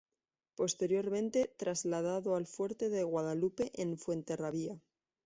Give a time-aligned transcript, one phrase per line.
[0.55, 4.81] Posteriormente trasladado al fuerte de Guadalupe en Fuenterrabía.